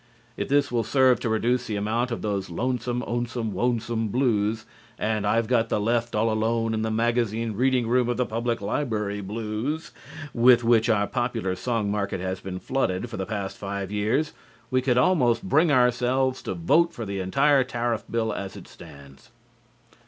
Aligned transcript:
If 0.35 0.47
this 0.47 0.71
will 0.71 0.83
serve 0.83 1.19
to 1.19 1.29
reduce 1.29 1.67
the 1.67 1.75
amount 1.75 2.09
of 2.09 2.23
"Those 2.23 2.49
Lonesome 2.49 3.03
Onesome 3.03 3.51
Wonesome 3.53 4.07
Blues" 4.07 4.65
and 4.97 5.27
"I've 5.27 5.45
Got 5.47 5.69
the 5.69 5.79
Left 5.79 6.15
All 6.15 6.31
Alone 6.33 6.73
in 6.73 6.81
The 6.81 6.89
Magazine 6.89 7.53
Reading 7.53 7.85
Room 7.87 8.09
of 8.09 8.17
the 8.17 8.25
Public 8.25 8.61
Library 8.61 9.21
Blues" 9.21 9.91
with 10.33 10.63
which 10.63 10.89
our 10.89 11.05
popular 11.05 11.53
song 11.53 11.91
market 11.91 12.19
has 12.19 12.39
been 12.39 12.57
flooded 12.57 13.11
for 13.11 13.17
the 13.17 13.27
past 13.27 13.57
five 13.59 13.91
years, 13.91 14.33
we 14.71 14.81
could 14.81 14.97
almost 14.97 15.43
bring 15.47 15.71
ourselves 15.71 16.41
to 16.41 16.55
vote 16.55 16.93
for 16.93 17.05
the 17.05 17.19
entire 17.19 17.63
tariff 17.63 18.03
bill 18.09 18.33
as 18.33 18.55
it 18.55 18.67
stands. 18.67 19.29